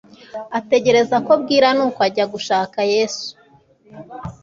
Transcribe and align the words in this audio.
ategereza 0.59 1.15
ko 1.25 1.31
bwira 1.41 1.67
nuko 1.75 1.99
ajya 2.07 2.25
gushaka 2.33 2.77
Yesu. 2.93 3.27